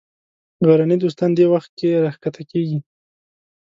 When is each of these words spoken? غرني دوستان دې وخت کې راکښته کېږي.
غرني 0.67 0.97
دوستان 1.03 1.31
دې 1.37 1.45
وخت 1.53 1.71
کې 1.79 2.01
راکښته 2.05 2.43
کېږي. 2.51 2.79